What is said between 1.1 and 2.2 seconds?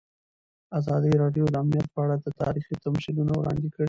راډیو د امنیت په اړه